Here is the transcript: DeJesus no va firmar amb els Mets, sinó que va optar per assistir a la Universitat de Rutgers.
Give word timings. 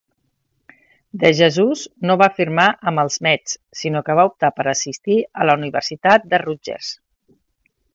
DeJesus 1.23 1.83
no 2.11 2.15
va 2.23 2.29
firmar 2.39 2.67
amb 2.93 3.03
els 3.05 3.19
Mets, 3.29 3.55
sinó 3.83 4.03
que 4.09 4.19
va 4.23 4.27
optar 4.33 4.53
per 4.59 4.69
assistir 4.77 5.23
a 5.43 5.51
la 5.51 5.61
Universitat 5.63 6.31
de 6.35 6.45
Rutgers. 6.49 6.95